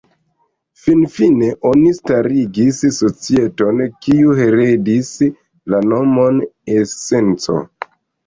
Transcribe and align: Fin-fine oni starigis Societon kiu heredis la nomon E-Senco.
Fin-fine 0.83 1.49
oni 1.71 1.91
starigis 1.97 2.79
Societon 2.95 3.83
kiu 4.05 4.33
heredis 4.41 5.13
la 5.75 5.83
nomon 5.91 6.41
E-Senco. 6.79 7.59